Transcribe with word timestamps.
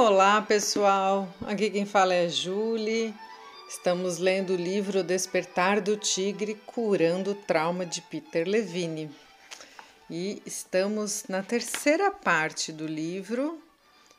Olá, 0.00 0.40
pessoal. 0.40 1.28
Aqui 1.44 1.70
quem 1.70 1.84
fala 1.84 2.14
é 2.14 2.28
Julie. 2.28 3.12
Estamos 3.68 4.18
lendo 4.18 4.52
o 4.52 4.56
livro 4.56 5.02
Despertar 5.02 5.80
do 5.80 5.96
Tigre 5.96 6.54
Curando 6.54 7.32
o 7.32 7.34
Trauma 7.34 7.84
de 7.84 8.00
Peter 8.02 8.46
Levine. 8.46 9.10
E 10.08 10.40
estamos 10.46 11.24
na 11.28 11.42
terceira 11.42 12.12
parte 12.12 12.70
do 12.70 12.86
livro, 12.86 13.60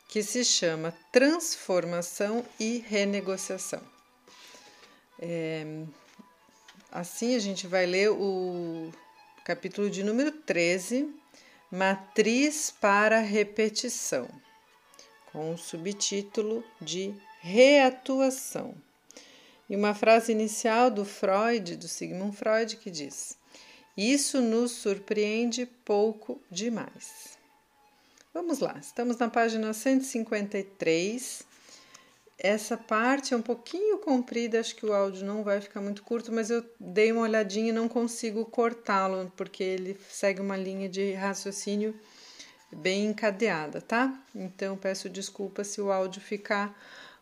que 0.06 0.22
se 0.22 0.44
chama 0.44 0.94
Transformação 1.10 2.44
e 2.60 2.84
Renegociação. 2.86 3.80
É, 5.18 5.64
assim, 6.92 7.34
a 7.34 7.38
gente 7.38 7.66
vai 7.66 7.86
ler 7.86 8.10
o 8.10 8.92
capítulo 9.46 9.88
de 9.88 10.04
número 10.04 10.30
13, 10.30 11.08
Matriz 11.72 12.70
para 12.70 13.20
Repetição 13.20 14.28
com 15.32 15.52
o 15.52 15.58
subtítulo 15.58 16.64
de 16.80 17.14
Reatuação. 17.40 18.74
E 19.68 19.76
uma 19.76 19.94
frase 19.94 20.32
inicial 20.32 20.90
do 20.90 21.04
Freud, 21.04 21.76
do 21.76 21.88
Sigmund 21.88 22.36
Freud, 22.36 22.76
que 22.76 22.90
diz: 22.90 23.38
Isso 23.96 24.40
nos 24.40 24.72
surpreende 24.72 25.66
pouco 25.84 26.40
demais. 26.50 27.38
Vamos 28.34 28.58
lá, 28.60 28.76
estamos 28.80 29.16
na 29.16 29.28
página 29.28 29.72
153. 29.72 31.48
Essa 32.42 32.76
parte 32.76 33.34
é 33.34 33.36
um 33.36 33.42
pouquinho 33.42 33.98
comprida, 33.98 34.58
acho 34.58 34.74
que 34.74 34.86
o 34.86 34.94
áudio 34.94 35.26
não 35.26 35.44
vai 35.44 35.60
ficar 35.60 35.80
muito 35.80 36.02
curto, 36.02 36.32
mas 36.32 36.48
eu 36.48 36.64
dei 36.78 37.12
uma 37.12 37.22
olhadinha 37.22 37.68
e 37.68 37.72
não 37.72 37.86
consigo 37.86 38.46
cortá-lo, 38.46 39.30
porque 39.36 39.62
ele 39.62 39.98
segue 40.08 40.40
uma 40.40 40.56
linha 40.56 40.88
de 40.88 41.12
raciocínio 41.12 41.94
bem 42.72 43.06
encadeada, 43.06 43.80
tá? 43.80 44.12
Então 44.34 44.76
peço 44.76 45.08
desculpa 45.08 45.64
se 45.64 45.80
o 45.80 45.90
áudio 45.90 46.20
ficar 46.20 46.78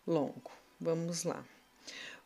longo. 0.07 0.51
Vamos 0.81 1.25
lá. 1.25 1.45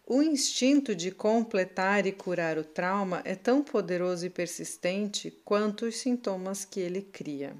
O 0.06 0.20
instinto 0.20 0.94
de 0.94 1.10
completar 1.10 2.06
e 2.06 2.12
curar 2.12 2.58
o 2.58 2.64
trauma 2.64 3.22
é 3.24 3.34
tão 3.34 3.62
poderoso 3.62 4.26
e 4.26 4.30
persistente 4.30 5.30
quanto 5.44 5.86
os 5.86 5.96
sintomas 5.96 6.64
que 6.64 6.80
ele 6.80 7.02
cria. 7.02 7.54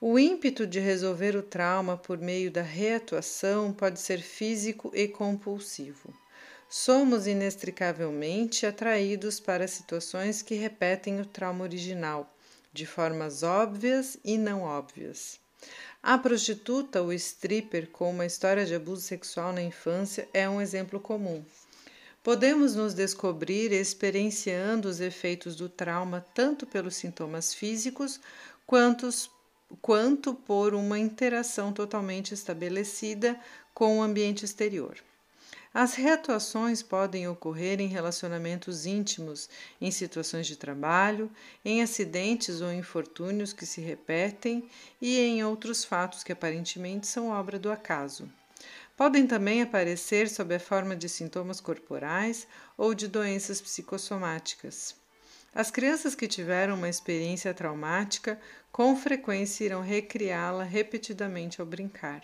O 0.00 0.16
ímpeto 0.16 0.64
de 0.64 0.78
resolver 0.78 1.34
o 1.34 1.42
trauma 1.42 1.96
por 1.96 2.18
meio 2.18 2.52
da 2.52 2.62
reatuação 2.62 3.72
pode 3.72 3.98
ser 3.98 4.22
físico 4.22 4.92
e 4.94 5.08
compulsivo. 5.08 6.14
Somos 6.70 7.26
inextricavelmente 7.26 8.64
atraídos 8.64 9.40
para 9.40 9.66
situações 9.66 10.40
que 10.40 10.54
repetem 10.54 11.20
o 11.20 11.26
trauma 11.26 11.64
original 11.64 12.32
de 12.78 12.86
formas 12.86 13.42
óbvias 13.42 14.16
e 14.24 14.38
não 14.38 14.62
óbvias. 14.62 15.40
A 16.00 16.16
prostituta 16.16 17.02
ou 17.02 17.12
stripper 17.12 17.88
com 17.90 18.08
uma 18.10 18.24
história 18.24 18.64
de 18.64 18.72
abuso 18.72 19.02
sexual 19.02 19.52
na 19.52 19.60
infância 19.60 20.28
é 20.32 20.48
um 20.48 20.60
exemplo 20.60 21.00
comum. 21.00 21.44
Podemos 22.22 22.76
nos 22.76 22.94
descobrir 22.94 23.72
experienciando 23.72 24.88
os 24.88 25.00
efeitos 25.00 25.56
do 25.56 25.68
trauma 25.68 26.24
tanto 26.32 26.66
pelos 26.66 26.94
sintomas 26.94 27.52
físicos 27.52 28.20
quanto, 28.64 29.08
quanto 29.82 30.32
por 30.32 30.72
uma 30.72 31.00
interação 31.00 31.72
totalmente 31.72 32.32
estabelecida 32.32 33.38
com 33.74 33.98
o 33.98 34.02
ambiente 34.02 34.44
exterior. 34.44 34.96
As 35.72 35.94
reatuações 35.94 36.82
podem 36.82 37.28
ocorrer 37.28 37.80
em 37.80 37.88
relacionamentos 37.88 38.86
íntimos, 38.86 39.50
em 39.80 39.90
situações 39.90 40.46
de 40.46 40.56
trabalho, 40.56 41.30
em 41.64 41.82
acidentes 41.82 42.60
ou 42.60 42.72
infortúnios 42.72 43.52
que 43.52 43.66
se 43.66 43.80
repetem 43.80 44.68
e 45.00 45.18
em 45.20 45.44
outros 45.44 45.84
fatos 45.84 46.24
que 46.24 46.32
aparentemente 46.32 47.06
são 47.06 47.28
obra 47.28 47.58
do 47.58 47.70
acaso. 47.70 48.28
Podem 48.96 49.26
também 49.26 49.62
aparecer 49.62 50.28
sob 50.28 50.54
a 50.54 50.58
forma 50.60 50.96
de 50.96 51.08
sintomas 51.08 51.60
corporais 51.60 52.48
ou 52.76 52.94
de 52.94 53.06
doenças 53.06 53.60
psicossomáticas. 53.60 54.96
As 55.54 55.70
crianças 55.70 56.14
que 56.14 56.26
tiveram 56.26 56.74
uma 56.74 56.88
experiência 56.88 57.54
traumática 57.54 58.40
com 58.72 58.96
frequência 58.96 59.64
irão 59.64 59.82
recriá-la 59.82 60.64
repetidamente 60.64 61.60
ao 61.60 61.66
brincar. 61.66 62.22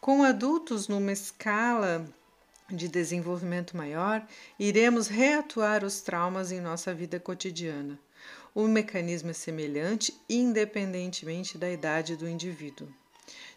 Com 0.00 0.22
adultos 0.22 0.86
numa 0.86 1.12
escala 1.12 2.08
de 2.70 2.88
desenvolvimento 2.88 3.76
maior, 3.76 4.26
iremos 4.58 5.08
reatuar 5.08 5.84
os 5.84 6.00
traumas 6.00 6.52
em 6.52 6.60
nossa 6.60 6.92
vida 6.92 7.18
cotidiana. 7.18 7.98
O 8.54 8.66
mecanismo 8.66 9.30
é 9.30 9.34
semelhante, 9.34 10.14
independentemente 10.28 11.56
da 11.56 11.70
idade 11.70 12.16
do 12.16 12.28
indivíduo. 12.28 12.88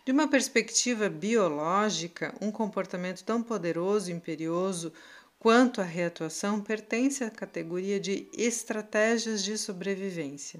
De 0.06 0.12
uma 0.12 0.28
perspectiva 0.28 1.10
biológica, 1.10 2.34
um 2.42 2.52
comportamento 2.52 3.24
tão 3.24 3.44
poderoso 3.44 4.10
e 4.10 4.14
imperioso 4.14 4.92
quanto 5.40 5.82
a 5.82 5.84
reatuação 5.84 6.62
pertence 6.62 7.24
à 7.24 7.30
categoria 7.30 8.00
de 8.00 8.28
estratégias 8.34 9.44
de 9.44 9.58
sobrevivência. 9.58 10.60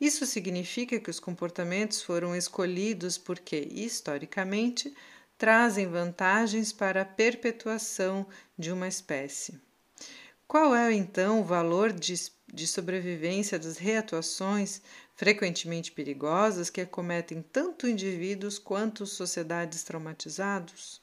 Isso 0.00 0.26
significa 0.26 1.00
que 1.00 1.10
os 1.10 1.18
comportamentos 1.18 2.02
foram 2.02 2.36
escolhidos 2.36 3.16
porque, 3.16 3.68
historicamente, 3.72 4.94
trazem 5.36 5.88
vantagens 5.88 6.72
para 6.72 7.02
a 7.02 7.04
perpetuação 7.04 8.26
de 8.58 8.70
uma 8.70 8.88
espécie. 8.88 9.60
Qual 10.46 10.74
é 10.74 10.92
então 10.92 11.40
o 11.40 11.44
valor 11.44 11.92
de, 11.92 12.14
de 12.52 12.66
sobrevivência 12.66 13.58
das 13.58 13.76
reatuações, 13.76 14.80
frequentemente 15.16 15.90
perigosas, 15.90 16.70
que 16.70 16.80
acometem 16.80 17.42
tanto 17.42 17.88
indivíduos 17.88 18.58
quanto 18.58 19.06
sociedades 19.06 19.82
traumatizados? 19.82 21.00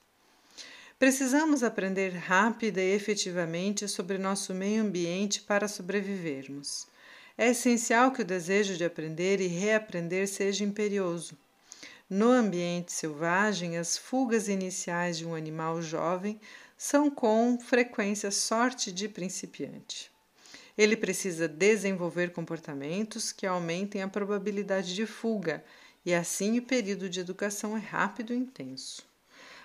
Precisamos 0.97 1.63
aprender 1.63 2.11
rápida 2.11 2.79
e 2.79 2.93
efetivamente 2.93 3.87
sobre 3.87 4.19
nosso 4.19 4.53
meio 4.53 4.83
ambiente 4.83 5.41
para 5.41 5.67
sobrevivermos. 5.67 6.87
É 7.35 7.49
essencial 7.49 8.11
que 8.11 8.21
o 8.21 8.25
desejo 8.25 8.77
de 8.77 8.85
aprender 8.85 9.41
e 9.41 9.47
reaprender 9.47 10.27
seja 10.27 10.63
imperioso. 10.63 11.35
No 12.13 12.29
ambiente 12.29 12.91
selvagem, 12.91 13.77
as 13.77 13.97
fugas 13.97 14.49
iniciais 14.49 15.17
de 15.17 15.25
um 15.25 15.33
animal 15.33 15.81
jovem 15.81 16.41
são 16.77 17.09
com 17.09 17.57
frequência 17.57 18.29
sorte 18.31 18.91
de 18.91 19.07
principiante. 19.07 20.11
Ele 20.77 20.97
precisa 20.97 21.47
desenvolver 21.47 22.33
comportamentos 22.33 23.31
que 23.31 23.47
aumentem 23.47 24.01
a 24.01 24.09
probabilidade 24.09 24.93
de 24.93 25.05
fuga, 25.05 25.63
e 26.05 26.13
assim 26.13 26.59
o 26.59 26.63
período 26.63 27.07
de 27.07 27.21
educação 27.21 27.77
é 27.77 27.79
rápido 27.79 28.33
e 28.33 28.37
intenso. 28.37 29.05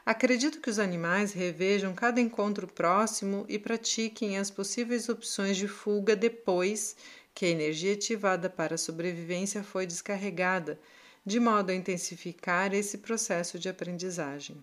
Acredito 0.04 0.60
que 0.60 0.70
os 0.70 0.78
animais 0.78 1.32
revejam 1.32 1.96
cada 1.96 2.20
encontro 2.20 2.68
próximo 2.68 3.44
e 3.48 3.58
pratiquem 3.58 4.38
as 4.38 4.52
possíveis 4.52 5.08
opções 5.08 5.56
de 5.56 5.66
fuga 5.66 6.14
depois 6.14 6.94
que 7.34 7.44
a 7.44 7.50
energia 7.50 7.94
ativada 7.94 8.48
para 8.48 8.76
a 8.76 8.78
sobrevivência 8.78 9.64
foi 9.64 9.84
descarregada 9.84 10.78
de 11.26 11.40
modo 11.40 11.70
a 11.70 11.74
intensificar 11.74 12.72
esse 12.72 12.98
processo 12.98 13.58
de 13.58 13.68
aprendizagem. 13.68 14.56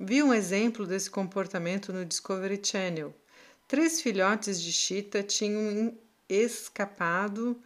Vi 0.00 0.22
um 0.22 0.32
exemplo 0.32 0.86
desse 0.86 1.10
comportamento 1.10 1.92
no 1.92 2.02
Discovery 2.02 2.58
Channel. 2.62 3.14
Três 3.68 4.00
filhotes 4.00 4.62
de 4.62 4.72
chita 4.72 5.22
tinham 5.22 5.94
escapado 6.26 7.60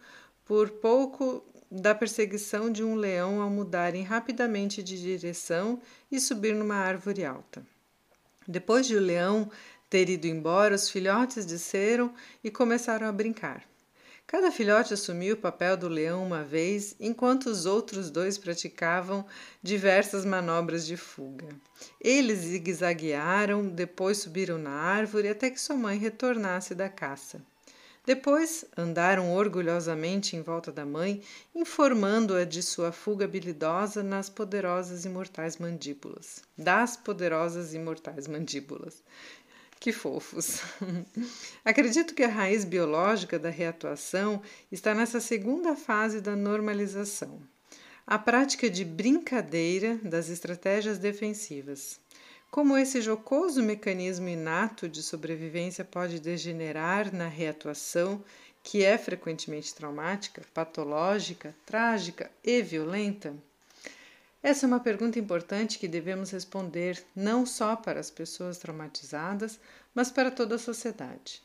por 0.45 0.69
pouco 0.69 1.41
da 1.71 1.95
perseguição 1.95 2.69
de 2.69 2.83
um 2.83 2.95
leão 2.95 3.41
ao 3.41 3.49
mudarem 3.49 4.03
rapidamente 4.03 4.83
de 4.83 4.99
direção 4.99 5.81
e 6.11 6.19
subir 6.19 6.53
numa 6.53 6.75
árvore 6.75 7.23
alta. 7.23 7.65
Depois 8.45 8.85
de 8.85 8.95
o 8.97 8.99
leão 8.99 9.49
ter 9.89 10.09
ido 10.09 10.27
embora, 10.27 10.75
os 10.75 10.89
filhotes 10.89 11.45
desceram 11.45 12.13
e 12.43 12.51
começaram 12.51 13.07
a 13.07 13.11
brincar. 13.11 13.70
Cada 14.31 14.49
filhote 14.49 14.93
assumiu 14.93 15.35
o 15.35 15.37
papel 15.37 15.75
do 15.75 15.89
leão 15.89 16.25
uma 16.25 16.41
vez, 16.41 16.95
enquanto 17.01 17.47
os 17.47 17.65
outros 17.65 18.09
dois 18.09 18.37
praticavam 18.37 19.25
diversas 19.61 20.23
manobras 20.23 20.87
de 20.87 20.95
fuga. 20.95 21.49
Eles 21.99 22.39
zigue-zaguearam, 22.39 23.67
depois 23.67 24.19
subiram 24.19 24.57
na 24.57 24.71
árvore 24.71 25.27
até 25.27 25.49
que 25.49 25.59
sua 25.59 25.75
mãe 25.75 25.97
retornasse 25.97 26.73
da 26.73 26.87
caça. 26.87 27.41
Depois 28.05 28.65
andaram 28.75 29.31
orgulhosamente 29.33 30.35
em 30.35 30.41
volta 30.41 30.71
da 30.71 30.85
mãe, 30.85 31.21
informando-a 31.53 32.45
de 32.45 32.63
sua 32.63 32.91
fuga 32.91 33.25
habilidosa 33.25 34.01
nas 34.01 34.29
poderosas 34.29 35.03
e 35.03 35.09
mortais 35.09 35.57
mandíbulas. 35.57 36.41
Das 36.57 36.95
poderosas 36.95 37.73
e 37.73 37.79
mortais 37.79 38.27
mandíbulas. 38.27 39.03
Que 39.81 39.91
fofos! 39.91 40.61
Acredito 41.65 42.13
que 42.13 42.21
a 42.21 42.27
raiz 42.27 42.63
biológica 42.63 43.39
da 43.39 43.49
reatuação 43.49 44.39
está 44.71 44.93
nessa 44.93 45.19
segunda 45.19 45.75
fase 45.75 46.21
da 46.21 46.35
normalização, 46.35 47.41
a 48.05 48.19
prática 48.19 48.69
de 48.69 48.85
brincadeira 48.85 49.99
das 50.03 50.29
estratégias 50.29 50.99
defensivas. 50.99 51.99
Como 52.51 52.77
esse 52.77 53.01
jocoso 53.01 53.63
mecanismo 53.63 54.29
inato 54.29 54.87
de 54.87 55.01
sobrevivência 55.01 55.83
pode 55.83 56.19
degenerar 56.19 57.11
na 57.11 57.27
reatuação, 57.27 58.23
que 58.61 58.83
é 58.83 58.99
frequentemente 58.99 59.73
traumática, 59.73 60.43
patológica, 60.53 61.55
trágica 61.65 62.29
e 62.43 62.61
violenta? 62.61 63.33
Essa 64.43 64.65
é 64.65 64.67
uma 64.67 64.79
pergunta 64.79 65.19
importante 65.19 65.77
que 65.77 65.87
devemos 65.87 66.31
responder 66.31 67.03
não 67.15 67.45
só 67.45 67.75
para 67.75 67.99
as 67.99 68.09
pessoas 68.09 68.57
traumatizadas, 68.57 69.59
mas 69.93 70.09
para 70.09 70.31
toda 70.31 70.55
a 70.55 70.59
sociedade. 70.59 71.43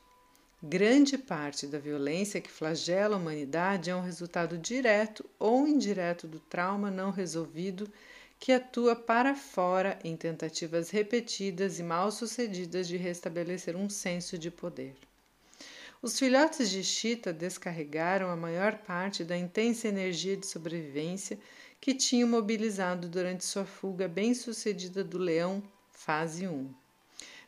Grande 0.62 1.19
parte 1.19 1.66
da 1.66 1.78
violência 1.78 2.40
que 2.40 2.50
flagela 2.50 3.14
a 3.14 3.19
humanidade 3.19 3.90
é 3.90 3.94
um 3.94 4.00
resultado 4.00 4.56
direto 4.56 5.28
ou 5.38 5.69
indireto 5.69 6.26
do 6.26 6.40
trauma 6.40 6.90
não 6.90 7.10
resolvido 7.10 7.87
que 8.38 8.52
atua 8.52 8.96
para 8.96 9.34
fora 9.34 9.98
em 10.02 10.16
tentativas 10.16 10.88
repetidas 10.88 11.78
e 11.78 11.82
mal 11.82 12.10
sucedidas 12.10 12.88
de 12.88 12.96
restabelecer 12.96 13.76
um 13.76 13.90
senso 13.90 14.38
de 14.38 14.50
poder. 14.50 14.96
Os 16.00 16.19
filhotes 16.19 16.70
de 16.70 16.84
Chita 16.84 17.32
descarregaram 17.32 18.31
a 18.31 18.37
maior 18.37 18.78
parte 18.78 19.25
da 19.25 19.37
intensa 19.37 19.88
energia 19.88 20.37
de 20.37 20.46
sobrevivência 20.46 21.38
que 21.81 21.94
tinham 21.94 22.28
mobilizado 22.28 23.08
durante 23.08 23.44
sua 23.44 23.64
fuga 23.64 24.08
bem-sucedida 24.08 25.05
do 25.05 25.19
leão, 25.19 25.62
fase 25.90 26.46
1. 26.46 26.73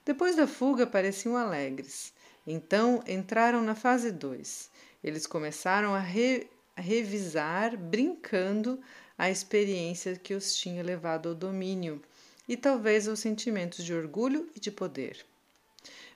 Depois 0.04 0.36
da 0.36 0.46
fuga, 0.46 0.86
pareciam 0.86 1.36
alegres. 1.36 2.12
Então 2.46 3.02
entraram 3.06 3.62
na 3.62 3.74
fase 3.74 4.10
2. 4.10 4.70
Eles 5.02 5.26
começaram 5.26 5.94
a, 5.94 6.00
re 6.00 6.46
a 6.76 6.80
revisar, 6.80 7.76
brincando, 7.76 8.80
a 9.18 9.28
experiência 9.28 10.16
que 10.16 10.32
os 10.32 10.54
tinha 10.54 10.82
levado 10.82 11.28
ao 11.28 11.34
domínio 11.34 12.00
e 12.48 12.56
talvez 12.56 13.08
aos 13.08 13.18
sentimentos 13.18 13.84
de 13.84 13.92
orgulho 13.92 14.48
e 14.54 14.60
de 14.60 14.70
poder. 14.70 15.26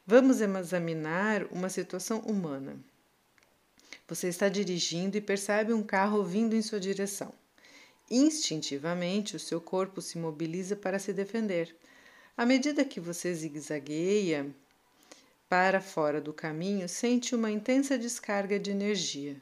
Vamos 0.07 0.41
examinar 0.41 1.45
uma 1.51 1.69
situação 1.69 2.21
humana. 2.21 2.77
Você 4.09 4.29
está 4.29 4.49
dirigindo 4.49 5.17
e 5.17 5.21
percebe 5.21 5.73
um 5.73 5.83
carro 5.83 6.23
vindo 6.25 6.55
em 6.55 6.63
sua 6.63 6.81
direção. 6.81 7.33
Instintivamente, 8.15 9.37
o 9.37 9.41
seu 9.41 9.59
corpo 9.59 10.03
se 10.03 10.19
mobiliza 10.19 10.77
para 10.77 10.99
se 10.99 11.15
defender. 11.15 11.75
À 12.37 12.45
medida 12.45 12.85
que 12.85 13.01
você 13.01 13.33
zigue-zagueia 13.33 14.55
para 15.49 15.81
fora 15.81 16.21
do 16.21 16.31
caminho, 16.31 16.87
sente 16.91 17.35
uma 17.35 17.51
intensa 17.51 17.97
descarga 17.97 18.59
de 18.59 18.71
energia. 18.71 19.41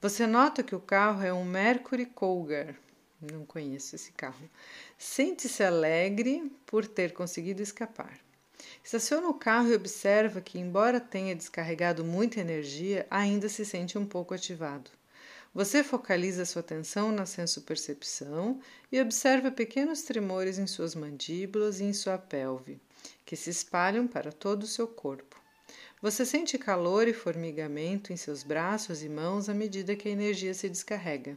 Você 0.00 0.26
nota 0.26 0.60
que 0.60 0.74
o 0.74 0.80
carro 0.80 1.22
é 1.22 1.32
um 1.32 1.44
Mercury 1.44 2.04
Cougar. 2.04 2.74
Não 3.22 3.46
conheço 3.46 3.94
esse 3.94 4.10
carro. 4.10 4.50
Sente-se 4.98 5.62
alegre 5.62 6.50
por 6.66 6.88
ter 6.88 7.12
conseguido 7.12 7.62
escapar. 7.62 8.18
Estaciona 8.82 9.28
o 9.28 9.34
carro 9.34 9.68
e 9.68 9.76
observa 9.76 10.40
que, 10.40 10.58
embora 10.58 10.98
tenha 10.98 11.36
descarregado 11.36 12.04
muita 12.04 12.40
energia, 12.40 13.06
ainda 13.08 13.48
se 13.48 13.64
sente 13.64 13.96
um 13.96 14.04
pouco 14.04 14.34
ativado. 14.34 14.90
Você 15.52 15.82
focaliza 15.82 16.44
sua 16.44 16.60
atenção 16.60 17.10
na 17.10 17.26
senso-percepção 17.26 18.60
e 18.90 19.00
observa 19.00 19.50
pequenos 19.50 20.02
tremores 20.02 20.58
em 20.58 20.66
suas 20.66 20.94
mandíbulas 20.94 21.80
e 21.80 21.84
em 21.84 21.92
sua 21.92 22.16
pelve, 22.16 22.80
que 23.26 23.34
se 23.34 23.50
espalham 23.50 24.06
para 24.06 24.30
todo 24.30 24.62
o 24.62 24.68
seu 24.68 24.86
corpo. 24.86 25.40
Você 26.00 26.24
sente 26.24 26.56
calor 26.56 27.08
e 27.08 27.12
formigamento 27.12 28.12
em 28.12 28.16
seus 28.16 28.44
braços 28.44 29.02
e 29.02 29.08
mãos 29.08 29.48
à 29.48 29.54
medida 29.54 29.96
que 29.96 30.08
a 30.08 30.12
energia 30.12 30.54
se 30.54 30.68
descarrega. 30.68 31.36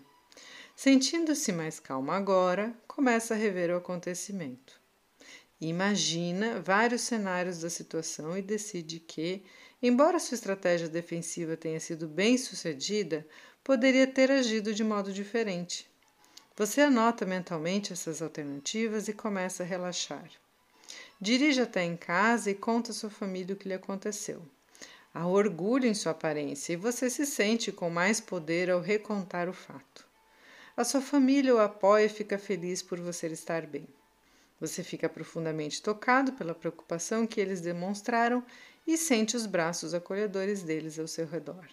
Sentindo-se 0.75 1.51
mais 1.51 1.80
calma 1.80 2.16
agora, 2.16 2.74
começa 2.88 3.33
a 3.33 3.38
rever 3.38 3.71
o 3.71 3.77
acontecimento. 3.77 4.80
Imagina 5.59 6.59
vários 6.62 7.01
cenários 7.01 7.62
da 7.62 7.69
situação 7.69 8.38
e 8.38 8.42
decide 8.42 9.00
que, 9.00 9.44
embora 9.81 10.19
sua 10.19 10.36
estratégia 10.36 10.89
defensiva 10.89 11.56
tenha 11.56 11.80
sido 11.80 12.07
bem 12.07 12.38
sucedida, 12.38 13.25
poderia 13.63 14.06
ter 14.06 14.30
agido 14.30 14.74
de 14.74 14.83
modo 14.83 15.13
diferente. 15.13 15.89
Você 16.56 16.81
anota 16.81 17.25
mentalmente 17.25 17.94
essas 17.94 18.21
alternativas 18.21 19.07
e 19.07 19.13
começa 19.13 19.63
a 19.63 19.65
relaxar. 19.65 20.30
Dirige 21.19 21.62
até 21.62 21.83
em 21.83 21.95
casa 21.95 22.51
e 22.51 22.56
conta 22.56 22.92
à 22.92 22.94
sua 22.94 23.10
família 23.10 23.56
o 23.56 23.57
que 23.57 23.68
lhe 23.68 23.74
aconteceu. 23.74 24.42
Há 25.13 25.25
orgulho 25.25 25.88
em 25.88 25.94
sua 25.94 26.12
aparência 26.12 26.74
e 26.74 26.75
você 26.75 27.10
se 27.10 27.25
sente 27.25 27.71
com 27.71 27.89
mais 27.89 28.19
poder 28.19 28.69
ao 28.69 28.81
recontar 28.81 29.48
o 29.48 29.54
fato. 29.54 30.06
A 30.75 30.83
sua 30.83 31.01
família 31.01 31.56
o 31.56 31.59
apoia 31.59 32.06
e 32.06 32.09
fica 32.09 32.38
feliz 32.38 32.81
por 32.81 33.00
você 33.00 33.27
estar 33.27 33.66
bem. 33.66 33.88
Você 34.59 34.83
fica 34.83 35.07
profundamente 35.07 35.81
tocado 35.81 36.33
pela 36.33 36.54
preocupação 36.54 37.25
que 37.25 37.39
eles 37.39 37.62
demonstraram 37.62 38.44
e 38.86 38.98
sente 38.98 39.38
os 39.38 39.45
braços 39.45 39.94
acolhedores 39.94 40.63
deles 40.63 41.00
ao 41.00 41.07
seu 41.07 41.25
redor. 41.25 41.66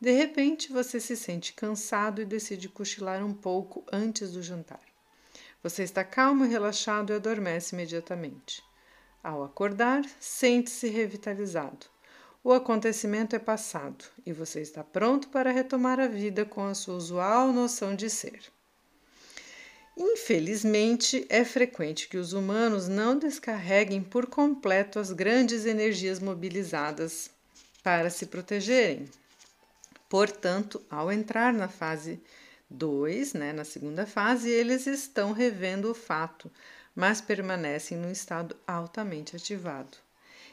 De 0.00 0.10
repente, 0.10 0.72
você 0.72 1.00
se 1.00 1.16
sente 1.16 1.52
cansado 1.52 2.20
e 2.20 2.24
decide 2.24 2.68
cochilar 2.68 3.24
um 3.24 3.32
pouco 3.32 3.84
antes 3.92 4.32
do 4.32 4.42
jantar. 4.42 4.80
Você 5.62 5.82
está 5.82 6.04
calmo 6.04 6.44
e 6.44 6.48
relaxado 6.48 7.12
e 7.12 7.16
adormece 7.16 7.74
imediatamente. 7.74 8.62
Ao 9.22 9.42
acordar, 9.42 10.04
sente-se 10.20 10.88
revitalizado. 10.88 11.86
O 12.42 12.52
acontecimento 12.52 13.34
é 13.34 13.38
passado 13.38 14.04
e 14.26 14.32
você 14.32 14.60
está 14.60 14.84
pronto 14.84 15.28
para 15.28 15.50
retomar 15.50 15.98
a 15.98 16.06
vida 16.06 16.44
com 16.44 16.66
a 16.66 16.74
sua 16.74 16.96
usual 16.96 17.50
noção 17.50 17.96
de 17.96 18.10
ser. 18.10 18.52
Infelizmente, 19.96 21.24
é 21.30 21.42
frequente 21.44 22.08
que 22.08 22.18
os 22.18 22.34
humanos 22.34 22.88
não 22.88 23.18
descarreguem 23.18 24.02
por 24.02 24.26
completo 24.26 24.98
as 24.98 25.10
grandes 25.12 25.64
energias 25.64 26.20
mobilizadas 26.20 27.30
para 27.82 28.10
se 28.10 28.26
protegerem. 28.26 29.08
Portanto, 30.14 30.80
ao 30.88 31.10
entrar 31.10 31.52
na 31.52 31.66
fase 31.66 32.22
2, 32.70 33.32
né, 33.32 33.52
na 33.52 33.64
segunda 33.64 34.06
fase, 34.06 34.48
eles 34.48 34.86
estão 34.86 35.32
revendo 35.32 35.90
o 35.90 35.94
fato, 35.94 36.48
mas 36.94 37.20
permanecem 37.20 37.98
no 37.98 38.08
estado 38.08 38.54
altamente 38.64 39.34
ativado. 39.34 39.98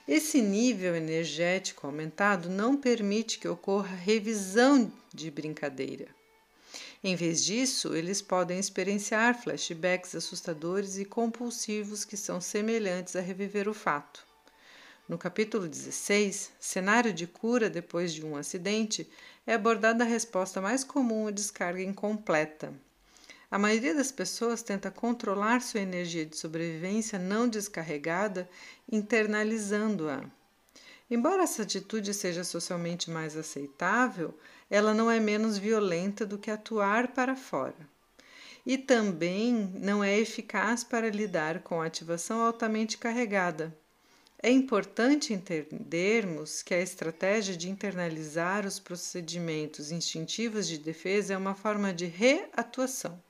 Esse 0.08 0.42
nível 0.42 0.96
energético 0.96 1.86
aumentado 1.86 2.50
não 2.50 2.75
permite 2.75 3.38
que 3.38 3.48
ocorra 3.48 3.96
revisão 3.96 4.92
de 5.13 5.30
brincadeira. 5.30 6.08
Em 7.04 7.16
vez 7.16 7.46
disso, 7.46 7.96
eles 7.96 8.19
podem 8.19 8.58
experienciar 8.58 9.40
flashbacks 9.40 10.16
assustadores 10.16 10.98
e 10.98 11.06
compulsivos 11.06 12.04
que 12.04 12.18
são 12.18 12.42
semelhantes 12.42 13.16
a 13.16 13.22
reviver 13.22 13.69
o 13.69 13.75
fato. 13.75 14.25
No 15.12 15.18
capítulo 15.18 15.68
16, 15.68 16.54
cenário 16.58 17.12
de 17.12 17.28
cura 17.28 17.69
depois 17.69 18.13
de 18.13 18.25
um 18.25 18.38
acidente, 18.38 19.10
é 19.45 19.53
abordada 19.53 20.03
a 20.03 20.07
resposta 20.07 20.61
mais 20.61 20.83
comum 20.83 21.27
à 21.27 21.31
descarga 21.31 21.81
incompleta. 21.81 22.73
A 23.50 23.60
maioria 23.60 23.93
das 23.93 24.12
pessoas 24.12 24.63
tenta 24.63 24.89
controlar 24.89 25.62
sua 25.62 25.81
energia 25.81 26.25
de 26.25 26.38
sobrevivência 26.38 27.19
não 27.19 27.50
descarregada, 27.50 28.50
internalizando-a. 28.89 30.24
Embora 31.10 31.43
essa 31.43 31.63
atitude 31.63 32.13
seja 32.13 32.45
socialmente 32.45 33.12
mais 33.12 33.36
aceitável, 33.36 34.33
ela 34.69 34.93
não 34.93 35.12
é 35.12 35.19
menos 35.19 35.57
violenta 35.57 36.25
do 36.25 36.38
que 36.38 36.50
atuar 36.50 37.10
para 37.10 37.36
fora. 37.36 37.75
E 38.65 38.77
também 38.77 39.53
não 39.74 40.01
é 40.01 40.17
eficaz 40.17 40.86
para 40.86 41.10
lidar 41.10 41.62
com 41.63 41.81
a 41.81 41.88
ativação 41.88 42.39
altamente 42.39 42.98
carregada, 42.98 43.77
é 44.43 44.50
importante 44.50 45.33
entendermos 45.33 46.63
que 46.63 46.74
a 46.74 46.81
estratégia 46.81 47.55
de 47.55 47.69
internalizar 47.69 48.65
os 48.65 48.79
procedimentos 48.79 49.91
instintivos 49.91 50.67
de 50.67 50.79
defesa 50.79 51.36
é 51.36 51.38
uma 51.38 51.53
forma 51.53 51.93
de 51.93 52.07
reatuação. 52.07 53.21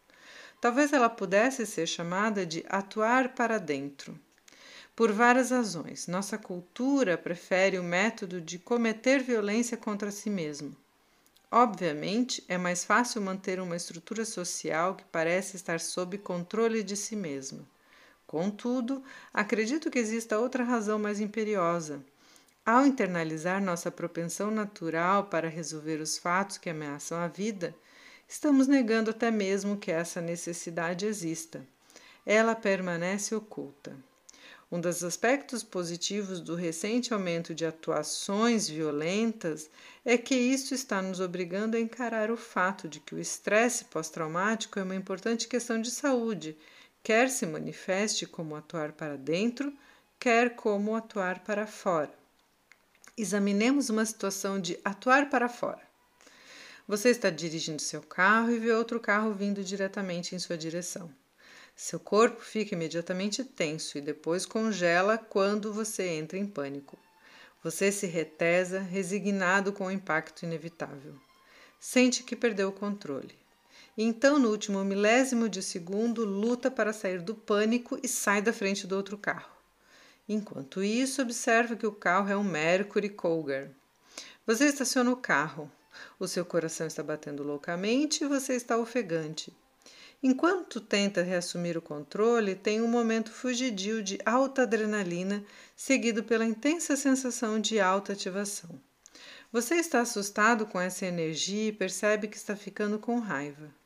Talvez 0.62 0.94
ela 0.94 1.10
pudesse 1.10 1.66
ser 1.66 1.86
chamada 1.86 2.46
de 2.46 2.64
atuar 2.70 3.36
para 3.36 3.58
dentro. 3.58 4.18
Por 4.96 5.12
várias 5.12 5.52
razões, 5.52 6.08
nossa 6.08 6.38
cultura 6.38 7.18
prefere 7.18 7.78
o 7.78 7.84
método 7.84 8.40
de 8.40 8.58
cometer 8.58 9.22
violência 9.22 9.76
contra 9.76 10.12
si 10.12 10.30
mesmo. 10.30 10.74
Obviamente, 11.52 12.42
é 12.48 12.58
mais 12.58 12.86
fácil 12.86 13.22
manter 13.22 13.60
uma 13.60 13.76
estrutura 13.76 14.24
social 14.24 14.96
que 14.96 15.04
parece 15.06 15.58
estar 15.58 15.82
sob 15.82 16.18
controle 16.20 16.82
de 16.84 16.96
si 16.96 17.18
mesma. 17.18 17.68
Contudo, 18.32 19.04
acredito 19.34 19.92
que 19.92 20.00
exista 20.00 20.40
outra 20.40 20.64
razão 20.64 20.98
mais 20.98 21.20
imperiosa. 21.20 22.02
Ao 22.66 22.86
internalizar 22.86 23.62
nossa 23.62 23.92
propensão 23.92 24.50
natural 24.50 25.26
para 25.26 25.50
resolver 25.50 26.00
os 26.00 26.18
fatos 26.18 26.58
que 26.58 26.70
ameaçam 26.70 27.18
a 27.18 27.28
vida, 27.28 27.76
estamos 28.30 28.70
negando 28.70 29.10
até 29.10 29.30
mesmo 29.30 29.76
que 29.76 29.92
essa 29.92 30.22
necessidade 30.22 31.06
exista. 31.06 31.68
Ela 32.26 32.56
permanece 32.56 33.36
oculta. 33.36 33.94
Um 34.72 34.80
dos 34.80 35.04
aspectos 35.04 35.62
positivos 35.62 36.40
do 36.40 36.56
recente 36.56 37.14
aumento 37.14 37.54
de 37.54 37.66
atuações 37.66 38.70
violentas 38.70 39.70
é 40.06 40.18
que 40.18 40.36
isso 40.36 40.74
está 40.74 41.02
nos 41.02 41.20
obrigando 41.20 41.76
a 41.76 41.82
encarar 41.82 42.32
o 42.32 42.38
fato 42.38 42.88
de 42.88 43.02
que 43.02 43.14
o 43.14 43.20
estresse 43.20 43.84
pós-traumático 43.84 44.80
é 44.80 44.84
uma 44.84 44.96
importante 44.96 45.50
questão 45.50 45.82
de 45.82 45.92
saúde 45.92 46.56
quer 47.04 47.30
se 47.30 47.46
manifeste 47.46 48.26
como 48.26 48.56
atuar 48.56 48.92
para 48.94 49.18
dentro, 49.18 49.74
quer 50.20 50.56
como 50.56 50.96
atuar 50.96 51.44
para 51.44 51.66
fora. 51.66 52.14
Examinemos 53.18 53.90
uma 53.90 54.06
situação 54.06 54.60
de 54.60 54.80
atuar 54.84 55.30
para 55.30 55.50
fora. 55.50 55.82
Você 56.88 57.10
está 57.10 57.30
dirigindo 57.30 57.82
seu 57.82 58.02
carro 58.02 58.52
e 58.52 58.60
vê 58.60 58.72
outro 58.72 59.00
carro 59.00 59.34
vindo 59.34 59.64
diretamente 59.64 60.36
em 60.36 60.40
sua 60.40 60.58
direção. 60.58 61.14
Seu 61.76 62.00
corpo 62.00 62.42
fica 62.42 62.76
imediatamente 62.76 63.44
tenso 63.44 63.98
e 63.98 64.02
depois 64.02 64.46
congela 64.46 65.18
quando 65.18 65.74
você 65.74 66.08
entra 66.08 66.38
em 66.38 66.46
pânico. 66.46 67.00
Você 67.64 67.92
se 67.92 68.08
retesa, 68.08 68.80
resignado 68.80 69.72
com 69.72 69.86
o 69.86 69.92
impacto 69.92 70.44
inevitável. 70.44 71.16
Sente 71.80 72.24
que 72.24 72.36
perdeu 72.36 72.70
o 72.70 72.74
controle. 72.74 73.41
Então, 73.98 74.40
no 74.40 74.50
último 74.50 74.84
milésimo 74.86 75.50
de 75.50 75.62
segundo, 75.62 76.24
luta 76.24 76.72
para 76.72 76.94
sair 76.94 77.22
do 77.22 77.36
pânico 77.36 78.00
e 78.02 78.08
sai 78.08 78.42
da 78.42 78.54
frente 78.54 78.88
do 78.88 78.96
outro 78.96 79.18
carro. 79.18 79.52
Enquanto 80.28 80.82
isso, 80.82 81.22
observa 81.22 81.76
que 81.76 81.86
o 81.86 81.92
carro 81.92 82.30
é 82.30 82.38
um 82.38 82.44
Mercury 82.44 83.10
Cougar. 83.10 83.70
Você 84.48 84.66
estaciona 84.66 85.12
o 85.12 85.18
carro. 85.18 85.70
O 86.18 86.28
seu 86.28 86.46
coração 86.46 86.88
está 86.88 87.04
batendo 87.04 87.44
loucamente 87.44 88.24
e 88.24 88.28
você 88.28 88.54
está 88.54 88.78
ofegante. 88.78 89.54
Enquanto 90.24 90.80
tenta 90.80 91.22
reassumir 91.22 91.78
o 91.78 91.82
controle, 91.82 92.56
tem 92.56 92.82
um 92.82 92.88
momento 92.88 93.32
fugidio 93.32 94.02
de 94.02 94.20
alta 94.24 94.62
adrenalina, 94.62 95.44
seguido 95.76 96.24
pela 96.24 96.46
intensa 96.46 96.96
sensação 96.96 97.60
de 97.60 97.80
alta 97.80 98.14
ativação. 98.14 98.80
Você 99.52 99.76
está 99.76 100.00
assustado 100.00 100.66
com 100.66 100.80
essa 100.80 101.06
energia 101.06 101.70
e 101.70 101.74
percebe 101.74 102.28
que 102.28 102.38
está 102.38 102.56
ficando 102.56 103.00
com 103.00 103.20
raiva. 103.20 103.81